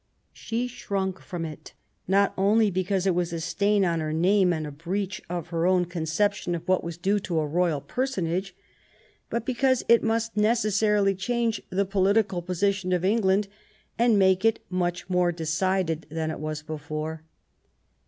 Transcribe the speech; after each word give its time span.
She 0.33 0.65
shrunk 0.65 1.19
from 1.19 1.45
it, 1.45 1.73
not 2.07 2.33
only 2.35 2.71
because 2.71 3.05
it 3.05 3.13
was 3.13 3.31
a 3.31 3.39
stain 3.39 3.85
on 3.85 3.99
her 3.99 4.11
name, 4.11 4.51
and 4.51 4.65
a 4.65 4.71
breach 4.71 5.21
of 5.29 5.49
her 5.49 5.67
own 5.67 5.85
conception 5.85 6.55
of 6.55 6.67
what 6.67 6.83
was 6.83 6.97
due 6.97 7.19
to 7.19 7.37
a 7.37 7.45
royal 7.45 7.81
personage, 7.81 8.55
but 9.29 9.45
because 9.45 9.83
it 9.87 10.01
must 10.01 10.35
necessarily 10.35 11.13
change 11.13 11.61
the 11.69 11.85
political 11.85 12.41
position 12.41 12.93
of 12.93 13.05
England, 13.05 13.47
and 13.99 14.17
make 14.17 14.43
it 14.43 14.63
much 14.71 15.07
more 15.07 15.31
decided 15.31 16.07
than 16.09 16.31
it 16.31 16.37
232 16.37 16.37
QUEEN 16.39 16.45
ELIZABETH. 16.47 16.69
was 16.71 16.79
before. 17.03 17.23